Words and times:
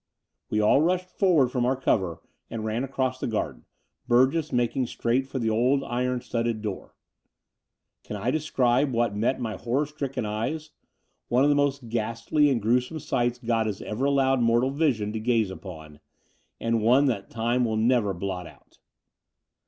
We 0.49 0.59
all 0.59 0.81
rushed 0.81 1.11
forward 1.11 1.49
from 1.49 1.63
our 1.63 1.75
cover 1.75 2.21
and 2.49 2.65
ran 2.65 2.83
across 2.83 3.19
the 3.19 3.27
garden. 3.27 3.65
Burgess 4.07 4.51
making 4.51 4.87
straight 4.87 5.27
for 5.27 5.37
the 5.37 5.51
old 5.51 5.83
iron 5.83 6.21
studded 6.21 6.63
door. 6.63 6.95
Can 8.03 8.15
I 8.15 8.31
describe 8.31 8.93
what 8.93 9.15
met 9.15 9.39
my 9.39 9.57
horror 9.57 9.85
stricken 9.85 10.25
eyes, 10.25 10.71
one 11.27 11.43
of 11.43 11.49
the 11.51 11.55
most 11.55 11.87
ghastly 11.89 12.49
and 12.49 12.59
gruesome 12.59 12.97
sights 12.97 13.37
God 13.37 13.67
has 13.67 13.79
ever 13.83 14.05
allowed 14.05 14.41
mortal 14.41 14.71
vision 14.71 15.13
to 15.13 15.19
gaze 15.19 15.51
upon, 15.51 15.99
and 16.59 16.81
one 16.81 17.05
that 17.05 17.29
time 17.29 17.63
will 17.63 17.77
never 17.77 18.11
blot 18.11 18.47
out? 18.47 18.79